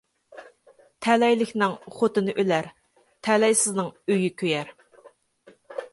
[1.07, 2.71] تەلەيلىكنىڭ خوتۇنى ئۆلەر،
[3.29, 4.77] تەلەيسىزنىڭ ئۆيى كۆيەر.